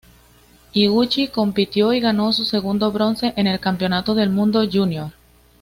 [0.73, 5.11] Higuchi compitió y ganó su segundo bronce en el Campeonato del Mundo Júnior.